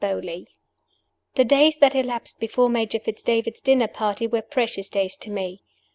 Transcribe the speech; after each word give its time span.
BEAULY. 0.01 0.47
THE 1.35 1.45
days 1.45 1.77
that 1.77 1.93
elapsed 1.93 2.39
before 2.39 2.69
Major 2.69 2.97
Fitz 2.99 3.21
David's 3.21 3.61
dinner 3.61 3.87
party 3.87 4.25
were 4.25 4.41
precious 4.41 4.89
days 4.89 5.15
to 5.17 5.29
me. 5.29 5.61